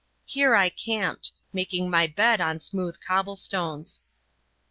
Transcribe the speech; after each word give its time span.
Here 0.25 0.55
I 0.55 0.69
camped, 0.69 1.31
making 1.53 1.87
my 1.87 2.07
bed 2.07 2.41
on 2.41 2.59
smooth 2.59 2.99
cobblestones. 3.05 4.01